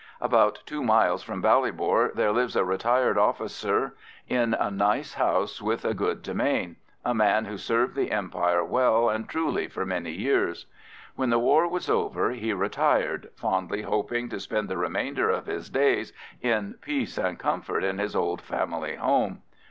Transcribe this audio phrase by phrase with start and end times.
[0.19, 3.93] About two miles from Ballybor there lives a retired officer
[4.27, 9.09] in a nice house with a good demesne, a man who served the Empire well
[9.11, 10.65] and truly for many years.
[11.15, 15.69] When the war was over he retired, fondly hoping to spend the remainder of his
[15.69, 19.43] days in peace and comfort in his old family home.